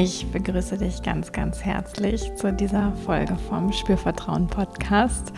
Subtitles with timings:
[0.00, 5.32] Ich begrüße dich ganz, ganz herzlich zu dieser Folge vom Spürvertrauen Podcast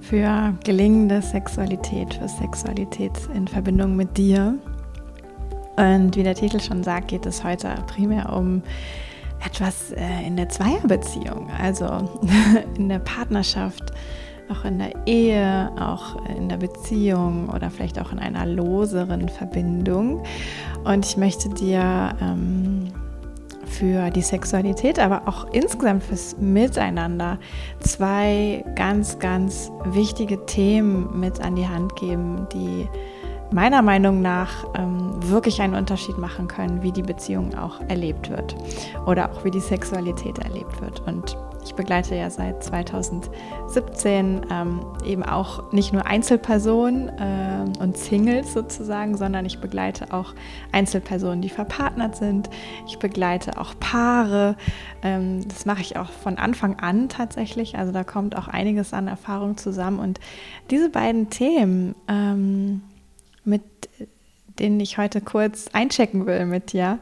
[0.00, 4.54] für gelingende Sexualität, für Sexualität in Verbindung mit dir.
[5.74, 8.62] Und wie der Titel schon sagt, geht es heute primär um
[9.44, 12.08] etwas äh, in der Zweierbeziehung, also
[12.76, 13.90] in der Partnerschaft,
[14.48, 20.22] auch in der Ehe, auch in der Beziehung oder vielleicht auch in einer loseren Verbindung.
[20.84, 22.83] Und ich möchte dir ähm,
[23.78, 27.38] für die Sexualität, aber auch insgesamt fürs Miteinander
[27.80, 32.88] zwei ganz, ganz wichtige Themen mit an die Hand geben, die
[33.54, 38.56] meiner Meinung nach ähm, wirklich einen Unterschied machen können, wie die Beziehung auch erlebt wird
[39.06, 41.00] oder auch wie die Sexualität erlebt wird.
[41.06, 48.52] Und ich begleite ja seit 2017 ähm, eben auch nicht nur Einzelpersonen äh, und Singles
[48.52, 50.34] sozusagen, sondern ich begleite auch
[50.72, 52.50] Einzelpersonen, die verpartnert sind.
[52.86, 54.56] Ich begleite auch Paare.
[55.02, 57.78] Ähm, das mache ich auch von Anfang an tatsächlich.
[57.78, 60.00] Also da kommt auch einiges an Erfahrung zusammen.
[60.00, 60.20] Und
[60.70, 62.82] diese beiden Themen, ähm,
[63.44, 63.62] mit
[64.58, 66.98] denen ich heute kurz einchecken will mit dir,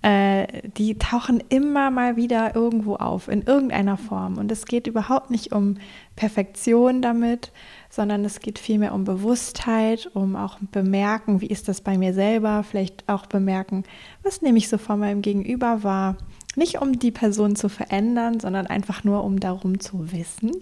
[0.00, 4.38] äh, die tauchen immer mal wieder irgendwo auf, in irgendeiner Form.
[4.38, 5.76] Und es geht überhaupt nicht um
[6.14, 7.50] Perfektion damit,
[7.90, 12.62] sondern es geht vielmehr um Bewusstheit, um auch bemerken, wie ist das bei mir selber,
[12.62, 13.82] vielleicht auch bemerken,
[14.22, 16.16] was nehme ich so von meinem Gegenüber wahr.
[16.54, 20.52] Nicht um die Person zu verändern, sondern einfach nur um darum zu wissen.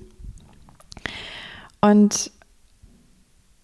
[1.83, 2.33] Und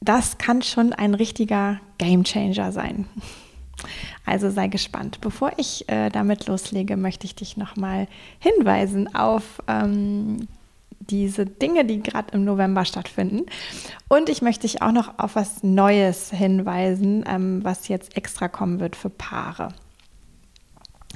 [0.03, 3.07] das kann schon ein richtiger Gamechanger sein.
[4.25, 5.21] Also sei gespannt.
[5.21, 8.07] Bevor ich äh, damit loslege, möchte ich dich nochmal
[8.39, 10.49] hinweisen auf ähm,
[11.01, 13.47] diese Dinge, die gerade im November stattfinden.
[14.09, 18.79] Und ich möchte dich auch noch auf was Neues hinweisen, ähm, was jetzt extra kommen
[18.79, 19.69] wird für Paare.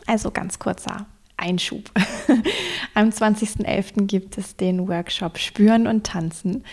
[0.06, 1.90] Also ganz kurzer Einschub.
[2.94, 4.06] Am 20.11.
[4.06, 6.64] gibt es den Workshop Spüren und Tanzen.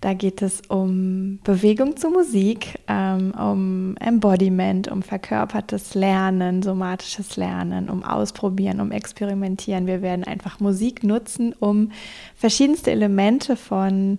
[0.00, 7.88] Da geht es um Bewegung zur Musik, ähm, um Embodiment, um verkörpertes Lernen, somatisches Lernen,
[7.88, 9.86] um Ausprobieren, um Experimentieren.
[9.86, 11.92] Wir werden einfach Musik nutzen, um
[12.34, 14.18] verschiedenste Elemente von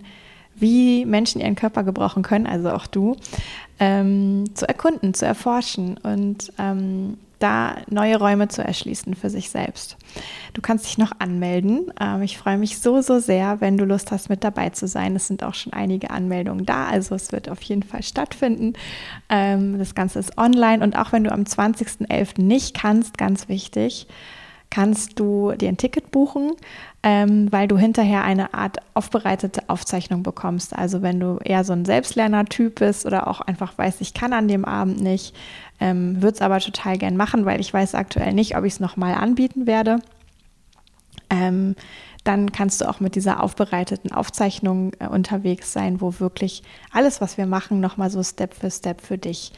[0.56, 3.16] wie Menschen ihren Körper gebrauchen können, also auch du,
[3.80, 9.96] ähm, zu erkunden, zu erforschen und ähm, da neue Räume zu erschließen für sich selbst.
[10.54, 11.92] Du kannst dich noch anmelden.
[12.00, 15.14] Ähm, ich freue mich so, so sehr, wenn du Lust hast, mit dabei zu sein.
[15.14, 18.72] Es sind auch schon einige Anmeldungen da, also es wird auf jeden Fall stattfinden.
[19.28, 22.40] Ähm, das Ganze ist online und auch wenn du am 20.11.
[22.40, 24.06] nicht kannst, ganz wichtig,
[24.74, 26.50] kannst du dir ein Ticket buchen,
[27.04, 30.74] ähm, weil du hinterher eine Art aufbereitete Aufzeichnung bekommst.
[30.76, 34.48] Also wenn du eher so ein Selbstlerner-Typ bist oder auch einfach weißt, ich kann an
[34.48, 35.32] dem Abend nicht,
[35.80, 38.80] ähm, Würde es aber total gern machen, weil ich weiß aktuell nicht, ob ich es
[38.80, 40.00] nochmal anbieten werde.
[41.30, 41.76] Ähm,
[42.24, 47.38] dann kannst du auch mit dieser aufbereiteten Aufzeichnung äh, unterwegs sein, wo wirklich alles, was
[47.38, 49.52] wir machen, nochmal so Step für Step für dich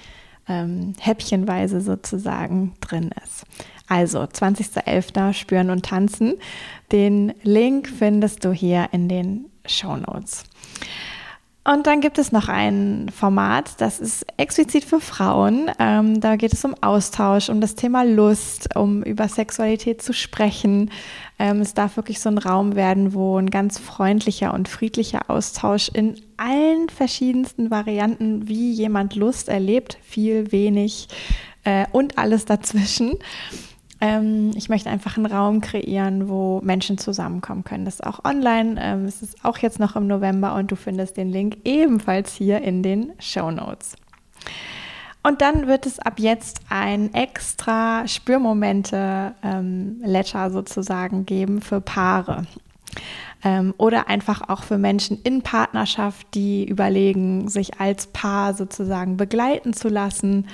[0.49, 3.45] ähm, häppchenweise sozusagen drin ist.
[3.89, 5.33] Also 20.11.
[5.33, 6.35] Spüren und Tanzen.
[6.93, 10.45] Den Link findest du hier in den Show Notes.
[11.67, 15.69] Und dann gibt es noch ein Format, das ist explizit für Frauen.
[15.81, 20.93] Ähm, da geht es um Austausch, um das Thema Lust, um über Sexualität zu sprechen.
[21.41, 25.89] Ähm, es darf wirklich so ein Raum werden, wo ein ganz freundlicher und friedlicher Austausch
[25.93, 31.09] in allen verschiedensten Varianten, wie jemand Lust erlebt, viel, wenig
[31.65, 33.15] äh, und alles dazwischen
[34.01, 37.85] ähm, ich möchte einfach einen Raum kreieren, wo Menschen zusammenkommen können.
[37.85, 38.77] Das ist auch online.
[38.79, 42.61] Ähm, es ist auch jetzt noch im November und du findest den Link ebenfalls hier
[42.61, 43.97] in den Show Notes.
[45.23, 52.47] Und dann wird es ab jetzt ein extra Spürmomente-Letter ähm, sozusagen geben für Paare.
[53.43, 59.73] Ähm, oder einfach auch für Menschen in Partnerschaft, die überlegen, sich als Paar sozusagen begleiten
[59.73, 60.47] zu lassen,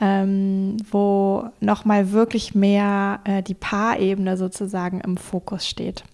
[0.00, 6.04] ähm, wo nochmal wirklich mehr äh, die Paarebene sozusagen im Fokus steht.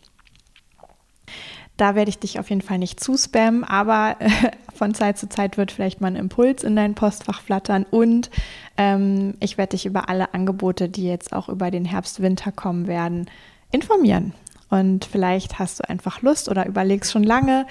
[1.76, 4.30] Da werde ich dich auf jeden Fall nicht zuspammen, aber äh,
[4.74, 8.30] von Zeit zu Zeit wird vielleicht mal ein Impuls in dein Postfach flattern und
[8.76, 12.86] ähm, ich werde dich über alle Angebote, die jetzt auch über den Herbst, Winter kommen
[12.86, 13.28] werden,
[13.70, 14.34] informieren.
[14.70, 17.66] Und vielleicht hast du einfach Lust oder überlegst schon lange,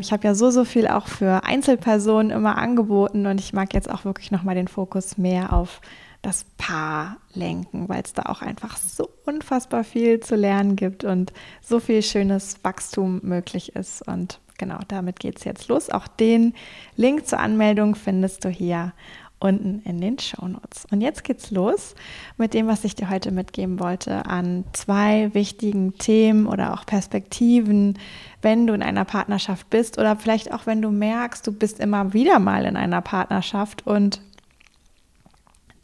[0.00, 3.90] ich habe ja so, so viel auch für Einzelpersonen immer angeboten und ich mag jetzt
[3.90, 5.80] auch wirklich nochmal den Fokus mehr auf
[6.22, 11.32] das Paar lenken, weil es da auch einfach so unfassbar viel zu lernen gibt und
[11.62, 14.06] so viel schönes Wachstum möglich ist.
[14.08, 15.90] Und genau damit geht es jetzt los.
[15.90, 16.54] Auch den
[16.96, 18.92] Link zur Anmeldung findest du hier
[19.38, 20.86] unten in den Show Notes.
[20.90, 21.94] Und jetzt geht's los
[22.38, 27.98] mit dem, was ich dir heute mitgeben wollte an zwei wichtigen Themen oder auch Perspektiven,
[28.40, 32.12] wenn du in einer Partnerschaft bist oder vielleicht auch wenn du merkst, du bist immer
[32.12, 34.20] wieder mal in einer Partnerschaft und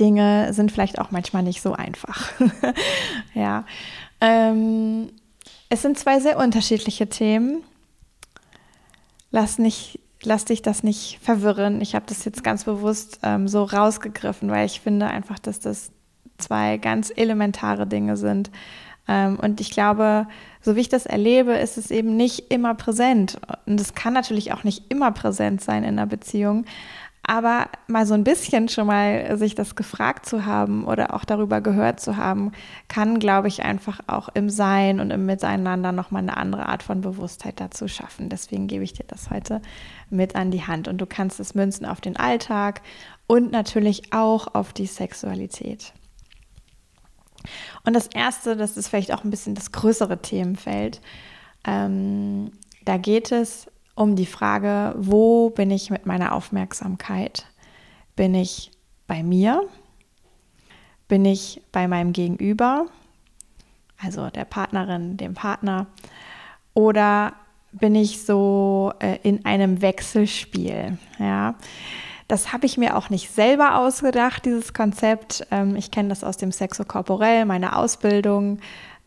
[0.00, 2.32] Dinge sind vielleicht auch manchmal nicht so einfach.
[3.34, 3.64] ja.
[4.20, 5.10] Ähm,
[5.68, 7.62] es sind zwei sehr unterschiedliche Themen.
[9.30, 11.80] Lass, nicht, lass dich das nicht verwirren.
[11.80, 15.90] Ich habe das jetzt ganz bewusst ähm, so rausgegriffen, weil ich finde einfach, dass das
[16.38, 18.50] zwei ganz elementare Dinge sind.
[19.08, 20.26] Ähm, und ich glaube,
[20.60, 23.40] so wie ich das erlebe, ist es eben nicht immer präsent.
[23.66, 26.64] Und es kann natürlich auch nicht immer präsent sein in einer Beziehung.
[27.24, 31.60] Aber mal so ein bisschen schon mal sich das gefragt zu haben oder auch darüber
[31.60, 32.50] gehört zu haben,
[32.88, 37.00] kann, glaube ich, einfach auch im Sein und im Miteinander nochmal eine andere Art von
[37.00, 38.28] Bewusstheit dazu schaffen.
[38.28, 39.62] Deswegen gebe ich dir das heute
[40.10, 40.88] mit an die Hand.
[40.88, 42.82] Und du kannst es münzen auf den Alltag
[43.28, 45.92] und natürlich auch auf die Sexualität.
[47.84, 51.00] Und das Erste, das ist vielleicht auch ein bisschen das größere Themenfeld.
[51.64, 52.50] Ähm,
[52.84, 57.46] da geht es um die Frage, wo bin ich mit meiner Aufmerksamkeit?
[58.16, 58.70] Bin ich
[59.06, 59.62] bei mir?
[61.08, 62.86] Bin ich bei meinem Gegenüber,
[64.02, 65.86] also der Partnerin, dem Partner?
[66.74, 67.34] Oder
[67.72, 70.98] bin ich so äh, in einem Wechselspiel?
[71.18, 71.54] Ja.
[72.28, 75.46] Das habe ich mir auch nicht selber ausgedacht, dieses Konzept.
[75.50, 78.58] Ähm, ich kenne das aus dem Sexo Corporell, meiner Ausbildung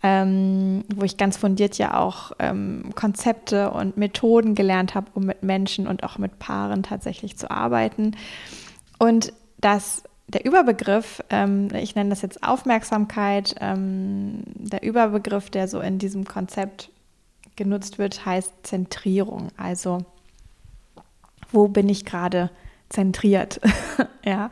[0.07, 5.41] ähm, wo ich ganz fundiert ja auch ähm, Konzepte und Methoden gelernt habe, um mit
[5.41, 8.15] Menschen und auch mit Paaren tatsächlich zu arbeiten.
[8.99, 15.79] Und das der Überbegriff, ähm, ich nenne das jetzt Aufmerksamkeit, ähm, der Überbegriff, der so
[15.79, 16.91] in diesem Konzept
[17.55, 19.47] genutzt wird, heißt Zentrierung.
[19.57, 20.05] Also
[21.51, 22.51] wo bin ich gerade
[22.89, 23.59] zentriert?
[24.23, 24.51] ja.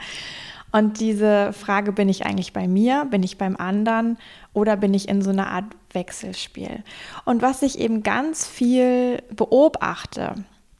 [0.73, 4.17] Und diese Frage, bin ich eigentlich bei mir, bin ich beim anderen
[4.53, 6.83] oder bin ich in so einer Art Wechselspiel?
[7.25, 10.33] Und was ich eben ganz viel beobachte,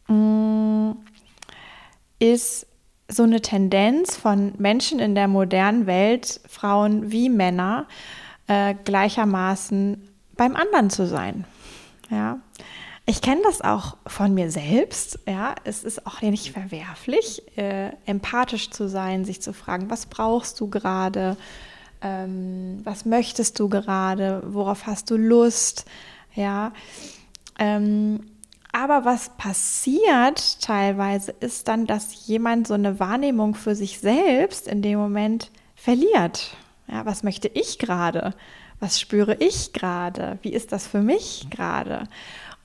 [0.07, 0.94] mm,
[2.18, 2.66] ist
[3.07, 7.86] so eine Tendenz von Menschen in der modernen Welt, Frauen wie Männer,
[8.48, 11.45] äh, gleichermaßen beim anderen zu sein.
[12.10, 12.40] Ja.
[13.06, 15.20] Ich kenne das auch von mir selbst.
[15.28, 20.60] Ja, es ist auch nicht verwerflich, äh, empathisch zu sein, sich zu fragen, was brauchst
[20.62, 21.36] du gerade,
[22.02, 25.86] ähm, was möchtest du gerade, worauf hast du Lust,
[26.34, 26.72] ja.
[27.60, 28.22] Ähm,
[28.72, 34.82] aber was passiert teilweise ist dann, dass jemand so eine Wahrnehmung für sich selbst in
[34.82, 36.56] dem Moment verliert.
[36.88, 38.34] Ja, was möchte ich gerade?
[38.80, 40.40] Was spüre ich gerade?
[40.42, 42.08] Wie ist das für mich gerade?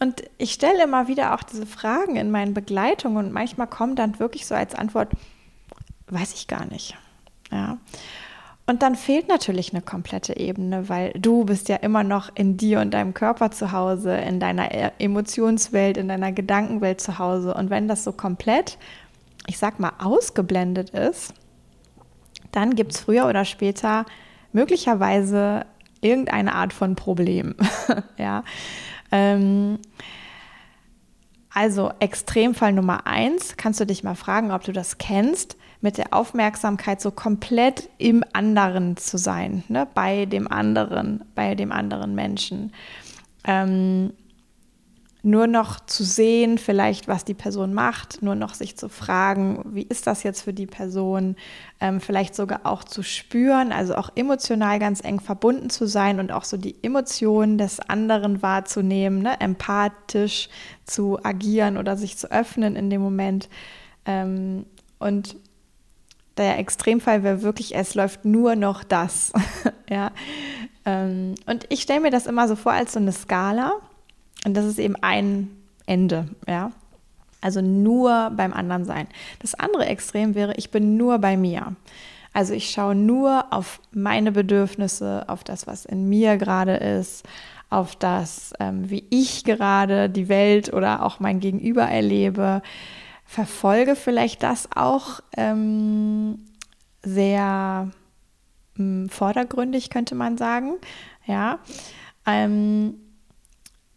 [0.01, 4.19] Und ich stelle immer wieder auch diese Fragen in meinen Begleitungen und manchmal kommt dann
[4.21, 5.11] wirklich so als Antwort,
[6.09, 6.97] weiß ich gar nicht.
[7.51, 7.79] Ja.
[8.67, 12.81] Und dann fehlt natürlich eine komplette Ebene, weil du bist ja immer noch in dir
[12.81, 17.55] und deinem Körper zu Hause, in deiner e- Emotionswelt, in deiner Gedankenwelt zu Hause.
[17.55, 18.77] Und wenn das so komplett,
[19.47, 21.33] ich sag mal, ausgeblendet ist,
[22.53, 24.05] dann gibt es früher oder später
[24.53, 25.65] möglicherweise
[26.03, 27.55] irgendeine Art von Problem.
[28.19, 28.45] ja.
[29.11, 29.79] Ähm,
[31.53, 36.13] also Extremfall Nummer eins, kannst du dich mal fragen, ob du das kennst, mit der
[36.13, 39.87] Aufmerksamkeit so komplett im anderen zu sein, ne?
[39.95, 42.73] bei dem anderen, bei dem anderen Menschen.
[43.45, 44.13] Ähm,
[45.29, 49.83] nur noch zu sehen, vielleicht was die Person macht, nur noch sich zu fragen, wie
[49.83, 51.37] ist das jetzt für die Person,
[51.81, 56.33] ähm, vielleicht sogar auch zu spüren, also auch emotional ganz eng verbunden zu sein und
[56.33, 59.39] auch so die Emotionen des anderen wahrzunehmen, ne?
[59.41, 60.49] empathisch
[60.85, 63.49] zu agieren oder sich zu öffnen in dem Moment.
[64.07, 64.65] Ähm,
[64.99, 65.37] und
[66.39, 69.33] der Extremfall wäre wirklich, es läuft nur noch das.
[69.91, 70.13] ja.
[70.85, 73.73] Ähm, und ich stelle mir das immer so vor als so eine Skala
[74.45, 75.51] und das ist eben ein
[75.87, 76.73] Ende, ja.
[77.41, 79.07] Also nur beim anderen sein.
[79.39, 81.77] Das andere Extrem wäre, ich bin nur bei mir.
[82.33, 87.25] Also ich schaue nur auf meine Bedürfnisse, auf das, was in mir gerade ist,
[87.71, 92.63] auf das, ähm, wie ich gerade die Welt oder auch mein Gegenüber erlebe.
[93.25, 96.45] Verfolge vielleicht das auch ähm,
[97.03, 97.91] sehr
[98.79, 100.75] ähm, vordergründig, könnte man sagen.
[101.27, 101.59] Ja.
[102.27, 102.95] Ähm,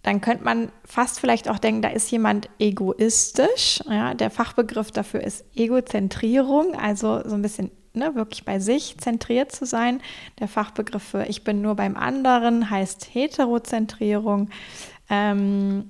[0.03, 3.81] dann könnte man fast vielleicht auch denken, da ist jemand egoistisch.
[3.87, 9.51] Ja, der Fachbegriff dafür ist Egozentrierung, also so ein bisschen ne, wirklich bei sich zentriert
[9.51, 10.01] zu sein.
[10.39, 14.49] Der Fachbegriff für ich bin nur beim anderen heißt Heterozentrierung.
[15.09, 15.89] Ähm,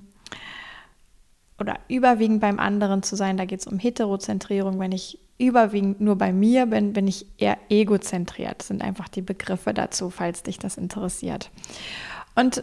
[1.58, 6.16] oder überwiegend beim anderen zu sein, da geht es um Heterozentrierung, wenn ich überwiegend nur
[6.16, 8.60] bei mir bin, bin ich eher egozentriert.
[8.60, 11.50] Das sind einfach die Begriffe dazu, falls dich das interessiert.
[12.34, 12.62] Und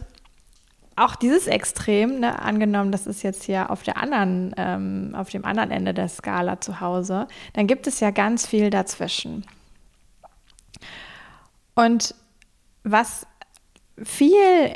[1.00, 5.44] auch dieses Extrem, ne, angenommen, das ist jetzt hier auf der anderen, ähm, auf dem
[5.44, 9.46] anderen Ende der Skala zu Hause, dann gibt es ja ganz viel dazwischen.
[11.74, 12.14] Und
[12.84, 13.26] was
[14.02, 14.72] viel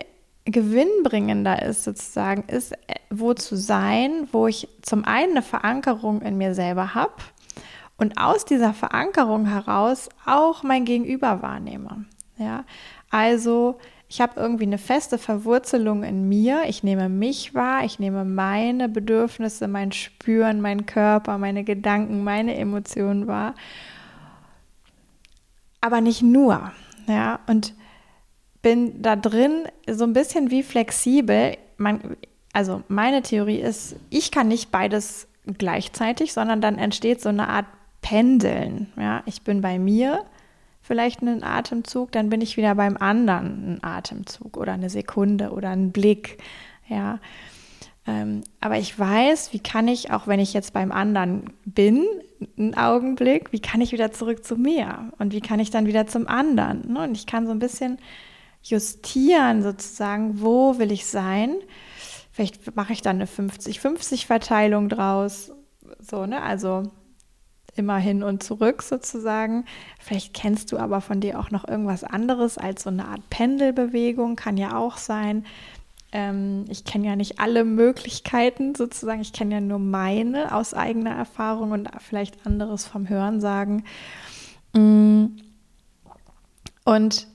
[0.46, 6.38] gewinnbringender ist sozusagen, ist, äh, wo zu sein, wo ich zum einen eine Verankerung in
[6.38, 7.14] mir selber habe
[7.98, 12.06] und aus dieser Verankerung heraus auch mein Gegenüber wahrnehme.
[12.38, 12.64] Ja,
[13.10, 13.78] also
[14.14, 16.66] ich habe irgendwie eine feste Verwurzelung in mir.
[16.68, 22.54] Ich nehme mich wahr, ich nehme meine Bedürfnisse, mein Spüren, meinen Körper, meine Gedanken, meine
[22.54, 23.56] Emotionen wahr.
[25.80, 26.70] Aber nicht nur.
[27.08, 27.74] Ja, und
[28.62, 31.56] bin da drin so ein bisschen wie flexibel.
[31.76, 32.16] Man,
[32.52, 35.26] also meine Theorie ist, ich kann nicht beides
[35.58, 37.66] gleichzeitig, sondern dann entsteht so eine Art
[38.00, 38.92] Pendeln.
[38.96, 40.24] Ja, ich bin bei mir
[40.84, 45.70] vielleicht einen Atemzug, dann bin ich wieder beim anderen ein Atemzug oder eine Sekunde oder
[45.70, 46.38] ein Blick.
[46.88, 47.20] Ja.
[48.06, 52.04] Ähm, aber ich weiß, wie kann ich, auch wenn ich jetzt beim anderen bin,
[52.58, 56.06] einen Augenblick, wie kann ich wieder zurück zu mir und wie kann ich dann wieder
[56.06, 56.92] zum anderen?
[56.92, 57.04] Ne?
[57.04, 57.98] Und ich kann so ein bisschen
[58.62, 61.56] justieren sozusagen, wo will ich sein?
[62.30, 65.50] Vielleicht mache ich dann eine 50-50-Verteilung draus.
[65.98, 66.42] So, ne?
[66.42, 66.82] Also
[67.76, 69.64] immer hin und zurück sozusagen.
[69.98, 74.36] Vielleicht kennst du aber von dir auch noch irgendwas anderes als so eine Art Pendelbewegung,
[74.36, 75.44] kann ja auch sein.
[76.12, 81.10] Ähm, ich kenne ja nicht alle Möglichkeiten sozusagen, ich kenne ja nur meine aus eigener
[81.10, 83.84] Erfahrung und vielleicht anderes vom Hören sagen.
[84.72, 85.26] Mm.
[86.84, 87.26] Und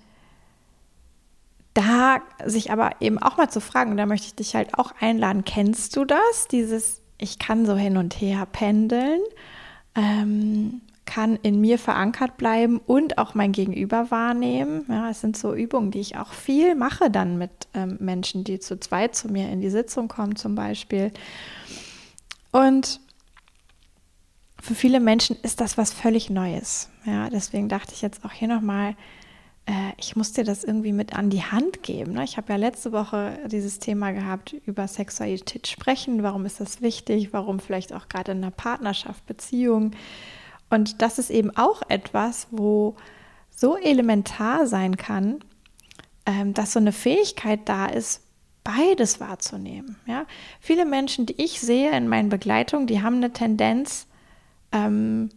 [1.73, 5.43] da sich aber eben auch mal zu fragen, da möchte ich dich halt auch einladen,
[5.43, 6.47] kennst du das?
[6.51, 9.21] Dieses, ich kann so hin und her pendeln
[9.99, 14.85] ähm, kann in mir verankert bleiben und auch mein Gegenüber wahrnehmen.
[14.87, 18.59] Ja, es sind so Übungen, die ich auch viel mache dann mit ähm, Menschen, die
[18.59, 21.11] zu zweit zu mir in die Sitzung kommen zum Beispiel.
[22.51, 22.99] Und
[24.61, 26.89] für viele Menschen ist das was völlig Neues.
[27.05, 28.95] Ja, deswegen dachte ich jetzt auch hier nochmal,
[29.69, 32.13] äh, ich muss dir das irgendwie mit an die Hand geben.
[32.13, 32.23] Ne?
[32.23, 36.23] Ich habe ja letzte Woche dieses Thema gehabt, über Sexualität sprechen.
[36.23, 37.31] Warum ist das wichtig?
[37.31, 39.91] Warum vielleicht auch gerade in einer Partnerschaft, Beziehung?
[40.71, 42.95] Und das ist eben auch etwas, wo
[43.51, 45.39] so elementar sein kann,
[46.25, 48.21] ähm, dass so eine Fähigkeit da ist,
[48.63, 49.97] beides wahrzunehmen.
[50.07, 50.25] Ja?
[50.59, 54.07] Viele Menschen, die ich sehe in meinen Begleitungen, die haben eine Tendenz,
[54.71, 55.29] ähm,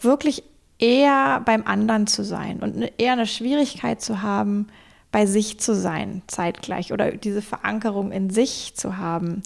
[0.00, 0.44] wirklich
[0.78, 4.68] eher beim anderen zu sein und ne, eher eine Schwierigkeit zu haben,
[5.10, 9.42] bei sich zu sein zeitgleich oder diese Verankerung in sich zu haben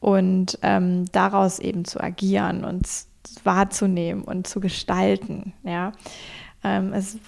[0.00, 2.88] und ähm, daraus eben zu agieren und
[3.44, 5.52] wahrzunehmen und zu gestalten.
[5.64, 5.92] Ja,
[6.64, 7.18] ähm, es,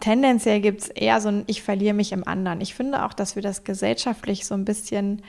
[0.00, 2.60] tendenziell gibt es eher so ein Ich verliere mich im anderen.
[2.60, 5.22] Ich finde auch, dass wir das gesellschaftlich so ein bisschen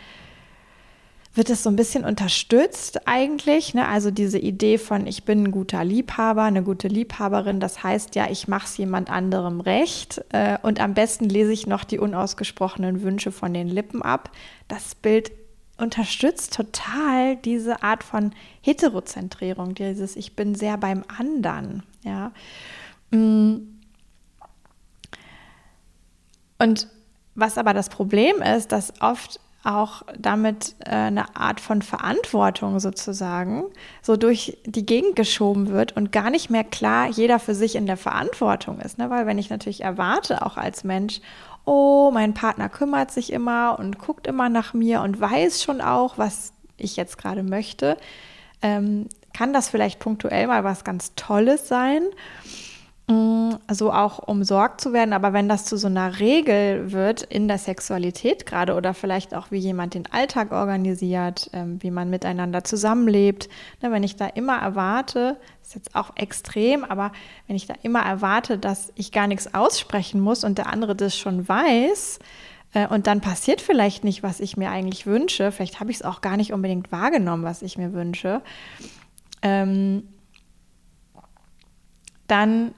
[1.37, 3.73] wird es so ein bisschen unterstützt eigentlich.
[3.73, 3.87] Ne?
[3.87, 8.29] Also diese Idee von, ich bin ein guter Liebhaber, eine gute Liebhaberin, das heißt ja,
[8.29, 13.03] ich mache es jemand anderem recht äh, und am besten lese ich noch die unausgesprochenen
[13.03, 14.31] Wünsche von den Lippen ab.
[14.67, 15.31] Das Bild
[15.77, 21.83] unterstützt total diese Art von Heterozentrierung, dieses Ich bin sehr beim anderen.
[22.03, 22.31] Ja.
[23.11, 23.57] Mm.
[26.59, 26.87] Und
[27.35, 33.65] was aber das Problem ist, dass oft auch damit äh, eine Art von Verantwortung sozusagen
[34.01, 37.85] so durch die Gegend geschoben wird und gar nicht mehr klar jeder für sich in
[37.85, 38.97] der Verantwortung ist.
[38.97, 39.09] Ne?
[39.09, 41.19] Weil wenn ich natürlich erwarte, auch als Mensch,
[41.65, 46.17] oh, mein Partner kümmert sich immer und guckt immer nach mir und weiß schon auch,
[46.17, 47.97] was ich jetzt gerade möchte,
[48.61, 52.03] ähm, kann das vielleicht punktuell mal was ganz Tolles sein
[53.69, 55.13] so auch umsorgt zu werden.
[55.13, 59.49] Aber wenn das zu so einer Regel wird in der Sexualität gerade oder vielleicht auch
[59.49, 63.47] wie jemand den Alltag organisiert, ähm, wie man miteinander zusammenlebt,
[63.81, 67.11] ne, wenn ich da immer erwarte, ist jetzt auch extrem, aber
[67.47, 71.17] wenn ich da immer erwarte, dass ich gar nichts aussprechen muss und der andere das
[71.17, 72.19] schon weiß,
[72.73, 76.03] äh, und dann passiert vielleicht nicht, was ich mir eigentlich wünsche, vielleicht habe ich es
[76.03, 78.41] auch gar nicht unbedingt wahrgenommen, was ich mir wünsche,
[79.41, 80.03] ähm,
[82.27, 82.73] dann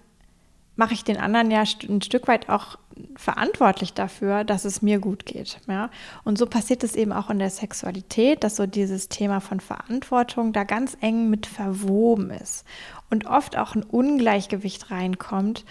[0.79, 2.77] mache ich den anderen ja ein Stück weit auch
[3.17, 5.59] verantwortlich dafür, dass es mir gut geht.
[5.67, 5.89] Ja?
[6.23, 10.53] Und so passiert es eben auch in der Sexualität, dass so dieses Thema von Verantwortung
[10.53, 12.65] da ganz eng mit verwoben ist
[13.09, 15.65] und oft auch ein Ungleichgewicht reinkommt,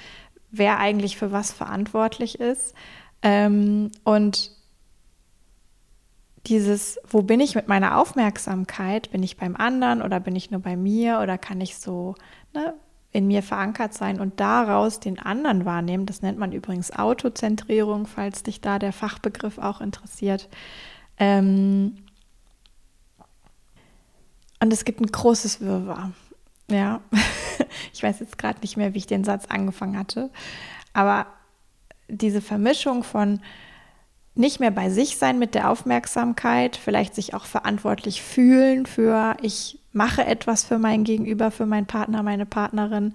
[0.51, 2.75] wer eigentlich für was verantwortlich ist.
[3.23, 4.53] Ähm, und
[6.47, 9.11] dieses, wo bin ich mit meiner Aufmerksamkeit?
[9.11, 12.15] Bin ich beim anderen oder bin ich nur bei mir oder kann ich so
[12.53, 12.75] ne,
[13.11, 16.07] in mir verankert sein und daraus den anderen wahrnehmen.
[16.07, 20.49] Das nennt man übrigens Autozentrierung, falls dich da der Fachbegriff auch interessiert.
[21.19, 21.97] Ähm
[24.61, 26.13] und es gibt ein großes Wirrwarr.
[26.71, 27.01] Ja,
[27.95, 30.31] ich weiß jetzt gerade nicht mehr, wie ich den Satz angefangen hatte,
[30.93, 31.27] aber
[32.09, 33.41] diese Vermischung von
[34.35, 39.81] nicht mehr bei sich sein mit der Aufmerksamkeit, vielleicht sich auch verantwortlich fühlen für, ich
[39.99, 43.15] mache etwas für mein Gegenüber, für meinen Partner, meine Partnerin,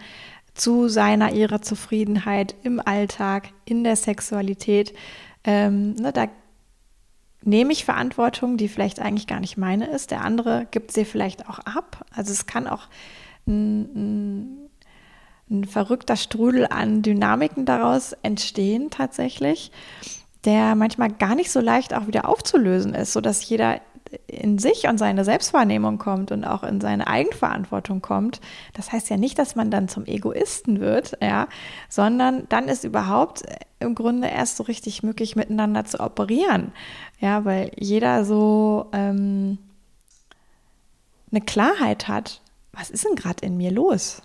[0.54, 4.94] zu seiner, ihrer Zufriedenheit im Alltag, in der Sexualität.
[5.46, 6.28] Ähm, ne, da
[7.42, 10.12] nehme ich Verantwortung, die vielleicht eigentlich gar nicht meine ist.
[10.12, 12.06] Der andere gibt sie vielleicht auch ab.
[12.13, 12.88] Also es kann auch
[13.48, 14.70] ein, ein,
[15.50, 19.72] ein verrückter Strudel an Dynamiken daraus entstehen tatsächlich
[20.46, 23.80] der manchmal gar nicht so leicht auch wieder aufzulösen ist, sodass jeder
[24.27, 28.41] in sich und seine Selbstwahrnehmung kommt und auch in seine Eigenverantwortung kommt.
[28.74, 31.48] Das heißt ja nicht, dass man dann zum Egoisten wird, ja,
[31.89, 33.43] sondern dann ist überhaupt
[33.79, 36.72] im Grunde erst so richtig möglich, miteinander zu operieren.
[37.20, 39.58] Ja, weil jeder so ähm,
[41.32, 42.41] eine Klarheit hat,
[42.72, 44.22] was ist denn gerade in mir los?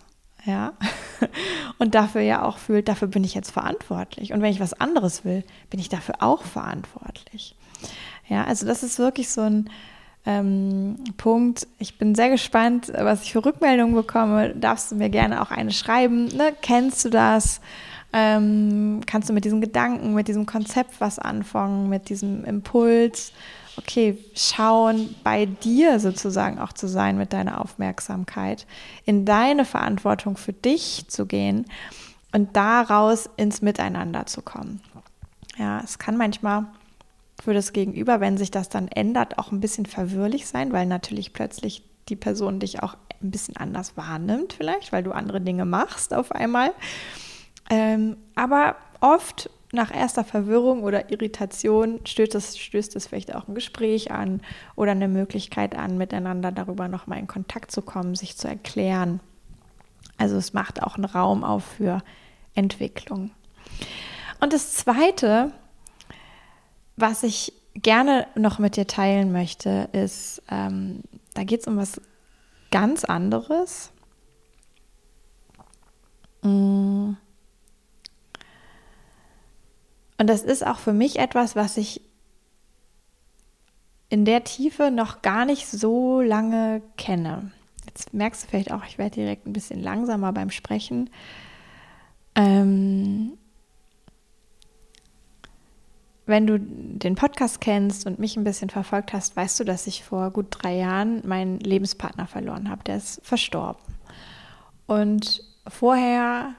[0.48, 0.72] ja,
[1.78, 4.32] und dafür ja auch fühlt, dafür bin ich jetzt verantwortlich.
[4.32, 7.54] Und wenn ich was anderes will, bin ich dafür auch verantwortlich.
[8.28, 9.70] Ja, also das ist wirklich so ein
[10.26, 11.66] ähm, Punkt.
[11.78, 14.54] Ich bin sehr gespannt, was ich für Rückmeldungen bekomme.
[14.54, 16.26] Darfst du mir gerne auch eine schreiben?
[16.26, 16.52] Ne?
[16.60, 17.60] Kennst du das?
[18.12, 23.32] Ähm, kannst du mit diesem Gedanken, mit diesem Konzept was anfangen, mit diesem Impuls?
[23.78, 28.66] okay, schauen, bei dir sozusagen auch zu sein mit deiner Aufmerksamkeit,
[29.04, 31.64] in deine Verantwortung für dich zu gehen
[32.32, 34.80] und daraus ins Miteinander zu kommen.
[35.56, 36.66] Ja, es kann manchmal
[37.42, 41.32] für das Gegenüber, wenn sich das dann ändert, auch ein bisschen verwirrlich sein, weil natürlich
[41.32, 46.14] plötzlich die Person dich auch ein bisschen anders wahrnimmt, vielleicht, weil du andere Dinge machst
[46.14, 46.72] auf einmal.
[47.70, 53.54] Ähm, aber oft nach erster Verwirrung oder Irritation stößt es, stößt es vielleicht auch ein
[53.54, 54.40] Gespräch an
[54.76, 59.20] oder eine Möglichkeit an, miteinander darüber nochmal in Kontakt zu kommen, sich zu erklären.
[60.16, 62.02] Also es macht auch einen Raum auf für
[62.54, 63.30] Entwicklung.
[64.40, 65.52] Und das Zweite,
[67.00, 71.02] was ich gerne noch mit dir teilen möchte, ist, ähm,
[71.34, 72.00] da geht es um was
[72.70, 73.90] ganz anderes.
[76.42, 77.16] Mmh
[80.18, 82.02] und das ist auch für mich etwas, was ich
[84.10, 87.52] in der Tiefe noch gar nicht so lange kenne.
[87.86, 91.10] Jetzt merkst du vielleicht auch, ich werde direkt ein bisschen langsamer beim Sprechen.
[92.34, 93.38] Ähm,
[96.28, 100.04] wenn du den Podcast kennst und mich ein bisschen verfolgt hast, weißt du, dass ich
[100.04, 102.84] vor gut drei Jahren meinen Lebenspartner verloren habe.
[102.84, 103.82] Der ist verstorben.
[104.86, 106.54] Und vorher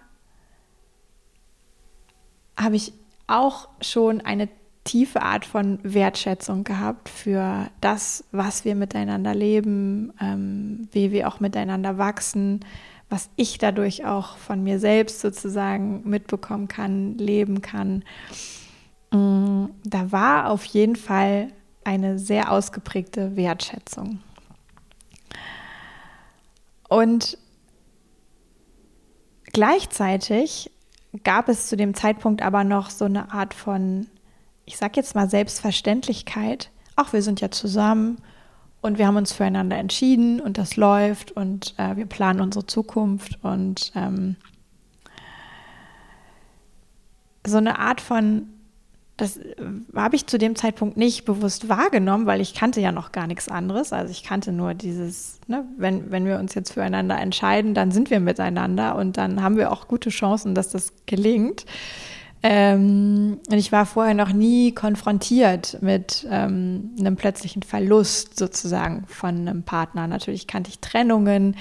[2.57, 2.93] habe ich
[3.27, 4.49] auch schon eine
[4.85, 11.39] tiefe Art von Wertschätzung gehabt für das, was wir miteinander leben, ähm, wie wir auch
[11.39, 12.61] miteinander wachsen,
[13.07, 18.03] was ich dadurch auch von mir selbst sozusagen mitbekommen kann, leben kann.
[19.11, 21.51] Mm, da war auf jeden Fall
[21.83, 24.19] eine sehr ausgeprägte Wertschätzung.
[26.87, 27.37] Und
[29.45, 30.71] gleichzeitig
[31.23, 34.07] gab es zu dem Zeitpunkt aber noch so eine Art von,
[34.65, 36.71] ich sag jetzt mal Selbstverständlichkeit.
[36.95, 38.17] Ach, wir sind ja zusammen
[38.81, 43.43] und wir haben uns füreinander entschieden und das läuft und äh, wir planen unsere Zukunft
[43.43, 44.35] und ähm,
[47.45, 48.49] so eine Art von
[49.19, 49.55] das äh,
[49.95, 53.49] habe ich zu dem Zeitpunkt nicht bewusst wahrgenommen, weil ich kannte ja noch gar nichts
[53.49, 53.93] anderes.
[53.93, 58.09] Also ich kannte nur dieses, ne, wenn, wenn wir uns jetzt füreinander entscheiden, dann sind
[58.09, 61.65] wir miteinander und dann haben wir auch gute Chancen, dass das gelingt.
[62.41, 69.35] Ähm, und ich war vorher noch nie konfrontiert mit ähm, einem plötzlichen Verlust sozusagen von
[69.47, 70.07] einem Partner.
[70.07, 71.57] Natürlich kannte ich Trennungen,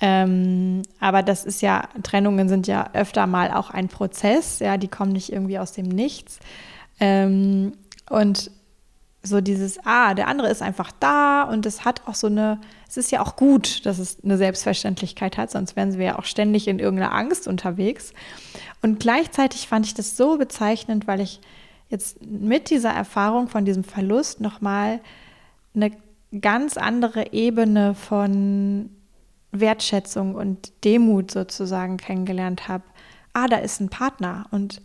[0.00, 4.88] ähm, aber das ist ja, Trennungen sind ja öfter mal auch ein Prozess, ja, die
[4.88, 6.38] kommen nicht irgendwie aus dem Nichts.
[7.00, 7.72] Ähm,
[8.08, 8.50] und
[9.22, 12.96] so dieses, ah, der andere ist einfach da und es hat auch so eine, es
[12.96, 16.68] ist ja auch gut, dass es eine Selbstverständlichkeit hat, sonst wären wir ja auch ständig
[16.68, 18.12] in irgendeiner Angst unterwegs.
[18.82, 21.40] Und gleichzeitig fand ich das so bezeichnend, weil ich
[21.88, 25.00] jetzt mit dieser Erfahrung von diesem Verlust nochmal
[25.74, 25.92] eine
[26.40, 28.90] ganz andere Ebene von
[29.52, 32.84] Wertschätzung und Demut sozusagen kennengelernt habe.
[33.32, 34.82] Ah, da ist ein Partner und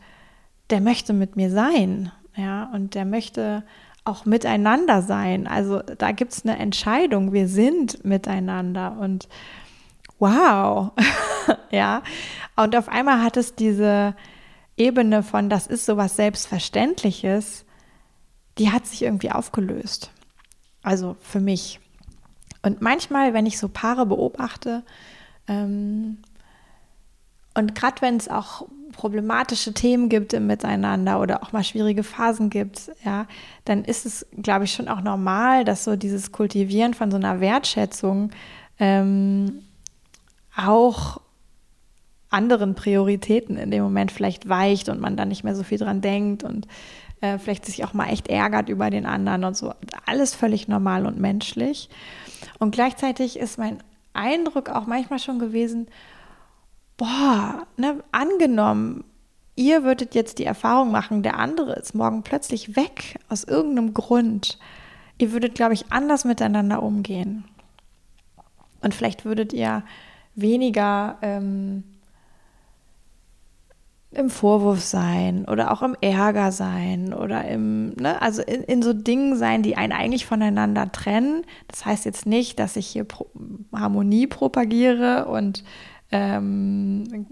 [0.71, 3.63] der möchte mit mir sein, ja, und der möchte
[4.03, 5.47] auch miteinander sein.
[5.47, 9.27] Also da gibt es eine Entscheidung, wir sind miteinander und
[10.19, 10.91] wow,
[11.71, 12.01] ja.
[12.55, 14.15] Und auf einmal hat es diese
[14.77, 17.65] Ebene von, das ist sowas Selbstverständliches,
[18.57, 20.11] die hat sich irgendwie aufgelöst.
[20.83, 21.79] Also für mich.
[22.63, 24.83] Und manchmal, wenn ich so Paare beobachte,
[25.47, 26.17] ähm,
[27.53, 32.49] und gerade wenn es auch problematische Themen gibt im Miteinander oder auch mal schwierige Phasen
[32.49, 33.27] gibt, ja,
[33.65, 37.39] dann ist es, glaube ich, schon auch normal, dass so dieses Kultivieren von so einer
[37.39, 38.31] Wertschätzung
[38.79, 39.63] ähm,
[40.55, 41.21] auch
[42.29, 46.01] anderen Prioritäten in dem Moment vielleicht weicht und man dann nicht mehr so viel dran
[46.01, 46.67] denkt und
[47.19, 49.73] äh, vielleicht sich auch mal echt ärgert über den anderen und so.
[50.05, 51.89] Alles völlig normal und menschlich.
[52.57, 55.87] Und gleichzeitig ist mein Eindruck auch manchmal schon gewesen,
[57.01, 59.03] boah, ne, angenommen,
[59.55, 64.59] ihr würdet jetzt die Erfahrung machen, der andere ist morgen plötzlich weg aus irgendeinem Grund.
[65.17, 67.45] Ihr würdet, glaube ich, anders miteinander umgehen.
[68.81, 69.81] Und vielleicht würdet ihr
[70.35, 71.83] weniger ähm,
[74.11, 78.93] im Vorwurf sein oder auch im Ärger sein oder im, ne, also in, in so
[78.93, 81.45] Dingen sein, die einen eigentlich voneinander trennen.
[81.67, 83.25] Das heißt jetzt nicht, dass ich hier Pro
[83.73, 85.63] Harmonie propagiere und
[86.11, 87.25] ähm,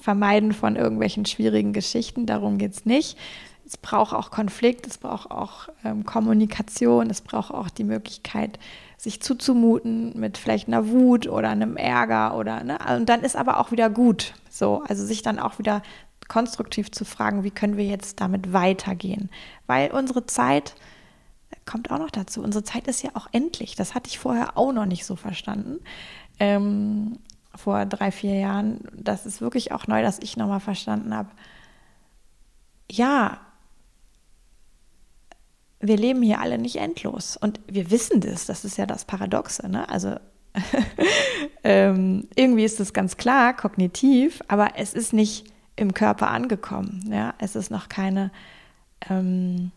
[0.00, 3.16] Vermeiden von irgendwelchen schwierigen Geschichten, darum geht es nicht.
[3.66, 8.60] Es braucht auch Konflikt, es braucht auch ähm, Kommunikation, es braucht auch die Möglichkeit,
[8.96, 13.58] sich zuzumuten mit vielleicht einer Wut oder einem Ärger oder ne, und dann ist aber
[13.58, 14.34] auch wieder gut.
[14.48, 15.82] So, also sich dann auch wieder
[16.28, 19.30] konstruktiv zu fragen, wie können wir jetzt damit weitergehen?
[19.66, 20.74] Weil unsere Zeit
[21.64, 22.42] kommt auch noch dazu.
[22.42, 23.74] Unsere Zeit ist ja auch endlich.
[23.76, 25.80] Das hatte ich vorher auch noch nicht so verstanden.
[26.38, 27.18] Ähm,
[27.56, 28.80] vor drei, vier Jahren.
[28.94, 31.30] Das ist wirklich auch neu, dass ich nochmal verstanden habe.
[32.90, 33.40] Ja,
[35.80, 37.36] wir leben hier alle nicht endlos.
[37.36, 38.46] Und wir wissen das.
[38.46, 39.68] Das ist ja das Paradoxe.
[39.68, 39.88] Ne?
[39.88, 40.16] Also
[41.64, 47.04] ähm, irgendwie ist es ganz klar, kognitiv, aber es ist nicht im Körper angekommen.
[47.10, 47.34] Ja?
[47.38, 48.30] Es ist noch keine
[49.10, 49.70] ähm,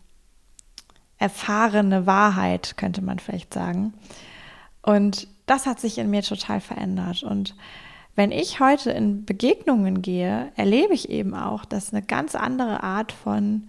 [1.18, 3.92] erfahrene Wahrheit, könnte man vielleicht sagen.
[4.82, 7.24] Und das hat sich in mir total verändert.
[7.24, 7.56] Und
[8.14, 13.10] wenn ich heute in Begegnungen gehe, erlebe ich eben auch, dass eine ganz andere Art
[13.10, 13.68] von,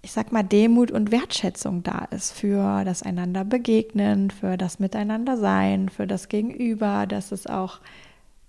[0.00, 5.36] ich sag mal, Demut und Wertschätzung da ist für das einander begegnen, für das Miteinander
[5.36, 7.80] sein, für das Gegenüber, dass es auch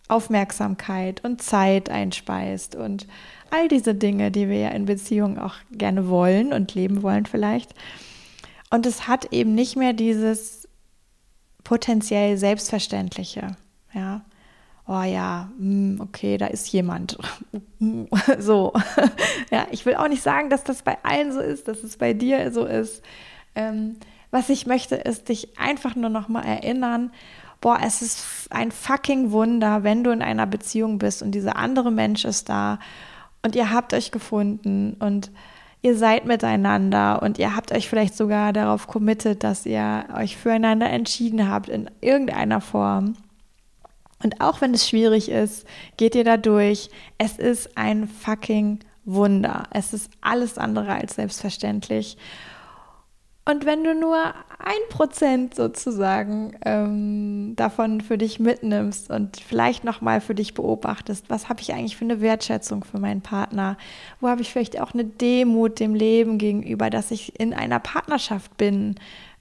[0.07, 3.07] Aufmerksamkeit und Zeit einspeist und
[3.51, 7.73] all diese Dinge, die wir ja in Beziehungen auch gerne wollen und leben wollen vielleicht.
[8.69, 10.56] Und es hat eben nicht mehr dieses
[11.67, 13.57] potenziell Selbstverständliche,
[13.93, 14.21] ja.
[14.87, 17.17] Oh ja, hm, okay, da ist jemand.
[18.39, 18.71] so.
[19.51, 22.13] ja, ich will auch nicht sagen, dass das bei allen so ist, dass es bei
[22.13, 23.03] dir so ist.
[23.53, 23.97] Ähm,
[24.31, 27.11] was ich möchte, ist dich einfach nur noch mal erinnern,
[27.59, 31.91] boah, es ist ein fucking Wunder, wenn du in einer Beziehung bist und dieser andere
[31.91, 32.79] Mensch ist da
[33.41, 35.31] und ihr habt euch gefunden und
[35.87, 40.89] ihr seid miteinander und ihr habt euch vielleicht sogar darauf committed, dass ihr euch füreinander
[40.89, 43.15] entschieden habt in irgendeiner Form.
[44.21, 46.89] Und auch wenn es schwierig ist, geht ihr da durch.
[47.17, 49.63] Es ist ein fucking Wunder.
[49.71, 52.17] Es ist alles andere als selbstverständlich.
[53.49, 54.17] Und wenn du nur
[54.59, 61.47] ein Prozent sozusagen ähm, davon für dich mitnimmst und vielleicht nochmal für dich beobachtest, was
[61.47, 63.77] habe ich eigentlich für eine Wertschätzung für meinen Partner?
[64.19, 68.57] Wo habe ich vielleicht auch eine Demut dem Leben gegenüber, dass ich in einer Partnerschaft
[68.57, 68.95] bin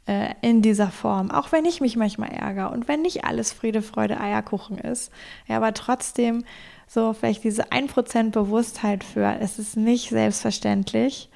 [0.07, 3.83] äh, in dieser Form, auch wenn ich mich manchmal ärgere und wenn nicht alles Friede,
[3.83, 5.11] Freude, Eierkuchen ist,
[5.49, 6.45] ja, aber trotzdem
[6.87, 11.29] so vielleicht diese ein Prozent Bewusstheit für, es ist nicht selbstverständlich.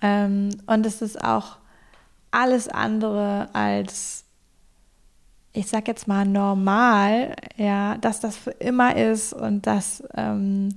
[0.00, 1.56] Ähm, und es ist auch
[2.34, 4.24] alles andere als,
[5.52, 10.70] ich sag jetzt mal, normal, ja, dass das für immer ist und dass, ähm,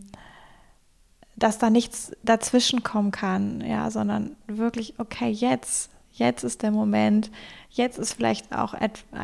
[1.35, 7.31] dass da nichts dazwischen kommen kann, ja, sondern wirklich, okay, jetzt, jetzt ist der Moment,
[7.69, 8.75] jetzt ist vielleicht auch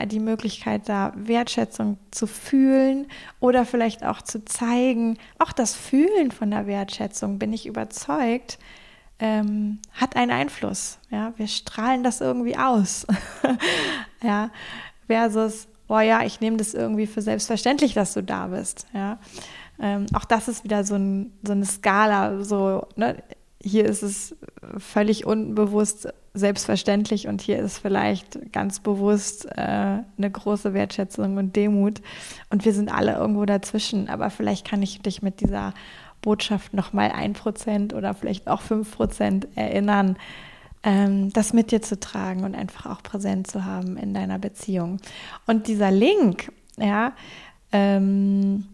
[0.05, 3.07] die Möglichkeit da, Wertschätzung zu fühlen
[3.39, 5.17] oder vielleicht auch zu zeigen.
[5.37, 8.57] Auch das Fühlen von der Wertschätzung, bin ich überzeugt,
[9.23, 10.99] ähm, hat einen Einfluss.
[11.09, 13.07] Ja, wir strahlen das irgendwie aus.
[14.21, 14.49] ja,
[15.07, 18.85] versus, boah ja, ich nehme das irgendwie für selbstverständlich, dass du da bist.
[18.93, 19.19] Ja,
[19.79, 22.43] ähm, auch das ist wieder so, ein, so eine Skala.
[22.43, 23.23] So, ne?
[23.61, 24.35] hier ist es
[24.77, 32.01] völlig unbewusst selbstverständlich und hier ist vielleicht ganz bewusst äh, eine große Wertschätzung und Demut
[32.49, 34.09] und wir sind alle irgendwo dazwischen.
[34.09, 35.73] Aber vielleicht kann ich dich mit dieser
[36.23, 40.17] Botschaft nochmal ein Prozent oder vielleicht auch fünf Prozent erinnern,
[40.81, 44.97] ähm, das mit dir zu tragen und einfach auch präsent zu haben in deiner Beziehung.
[45.45, 47.13] Und dieser Link, ja,
[47.71, 48.65] ähm,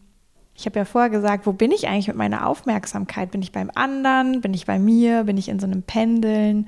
[0.56, 3.32] ich habe ja vorher gesagt, wo bin ich eigentlich mit meiner Aufmerksamkeit?
[3.32, 4.42] Bin ich beim anderen?
[4.42, 5.24] Bin ich bei mir?
[5.24, 6.68] Bin ich in so einem Pendeln?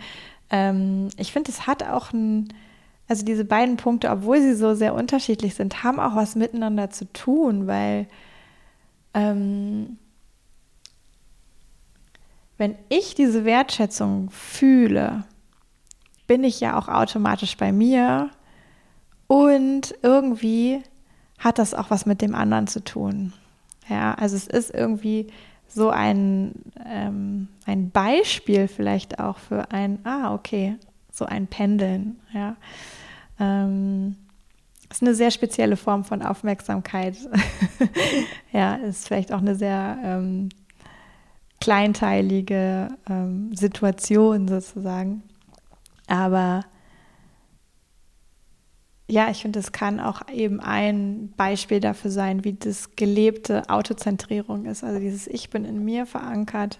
[0.49, 2.53] Ähm, ich finde, es hat auch ein,
[3.07, 7.11] also diese beiden Punkte, obwohl sie so sehr unterschiedlich sind, haben auch was miteinander zu
[7.11, 8.07] tun, weil
[9.13, 9.97] ähm,
[12.61, 15.23] wenn ich diese Wertschätzung fühle,
[16.27, 18.29] bin ich ja auch automatisch bei mir
[19.25, 20.83] und irgendwie
[21.39, 23.33] hat das auch was mit dem anderen zu tun.
[23.89, 25.31] Ja, also es ist irgendwie
[25.67, 26.53] so ein,
[26.85, 30.75] ähm, ein Beispiel vielleicht auch für ein, ah, okay,
[31.11, 32.55] so ein Pendeln, ja.
[33.39, 34.17] Ähm,
[34.87, 37.17] ist eine sehr spezielle Form von Aufmerksamkeit.
[38.51, 40.49] ja, ist vielleicht auch eine sehr ähm,
[41.61, 45.23] kleinteilige ähm, Situation sozusagen.
[46.07, 46.65] Aber
[49.07, 54.65] ja, ich finde, es kann auch eben ein Beispiel dafür sein, wie das gelebte Autozentrierung
[54.65, 54.83] ist.
[54.83, 56.79] Also dieses Ich bin in mir verankert.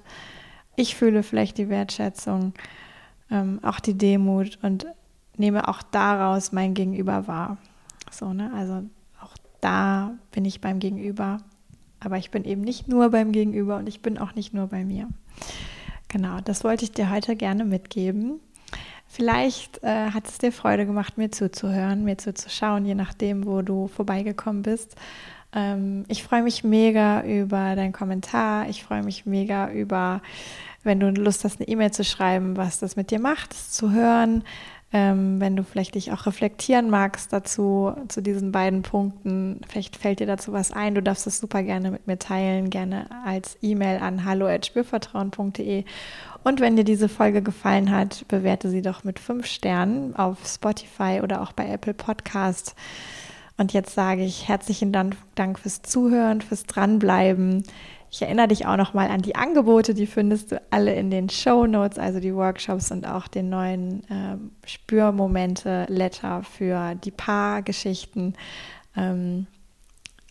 [0.76, 2.54] Ich fühle vielleicht die Wertschätzung,
[3.30, 4.88] ähm, auch die Demut und
[5.38, 7.58] nehme auch daraus mein Gegenüber wahr.
[8.10, 8.52] So, ne?
[8.56, 8.84] Also
[9.22, 11.40] auch da bin ich beim Gegenüber.
[12.04, 14.84] Aber ich bin eben nicht nur beim Gegenüber und ich bin auch nicht nur bei
[14.84, 15.08] mir.
[16.10, 18.42] Genau, das wollte ich dir heute gerne mitgeben.
[19.08, 23.88] Vielleicht äh, hat es dir Freude gemacht, mir zuzuhören, mir zuzuschauen, je nachdem, wo du
[23.88, 24.96] vorbeigekommen bist.
[25.54, 28.70] Ähm, ich freue mich mega über deinen Kommentar.
[28.70, 30.22] Ich freue mich mega über,
[30.84, 34.44] wenn du Lust hast, eine E-Mail zu schreiben, was das mit dir macht, zu hören.
[34.94, 40.20] Ähm, wenn du vielleicht dich auch reflektieren magst dazu, zu diesen beiden Punkten, vielleicht fällt
[40.20, 44.02] dir dazu was ein, du darfst es super gerne mit mir teilen, gerne als E-Mail
[44.02, 45.86] an hallo.spürvertrauen.de.
[46.44, 51.22] Und wenn dir diese Folge gefallen hat, bewerte sie doch mit fünf Sternen auf Spotify
[51.24, 52.76] oder auch bei Apple Podcast.
[53.58, 57.64] Und jetzt sage ich herzlichen Dank, Dank fürs Zuhören, fürs Dranbleiben.
[58.14, 61.66] Ich erinnere dich auch nochmal an die Angebote, die findest du alle in den Show
[61.66, 68.36] Notes, also die Workshops und auch den neuen äh, Spürmomente-Letter für die Paargeschichten.
[68.98, 69.48] Ähm,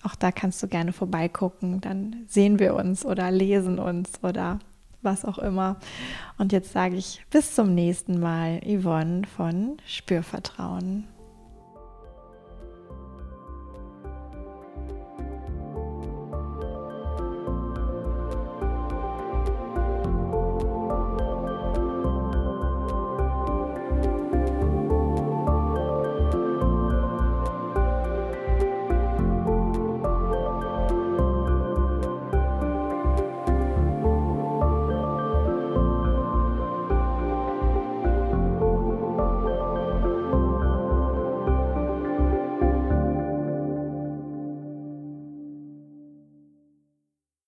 [0.03, 4.59] auch da kannst du gerne vorbeigucken, dann sehen wir uns oder lesen uns oder
[5.01, 5.77] was auch immer.
[6.37, 11.05] Und jetzt sage ich bis zum nächsten Mal, Yvonne von Spürvertrauen.